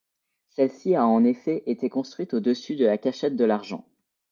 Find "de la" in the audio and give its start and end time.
2.75-2.97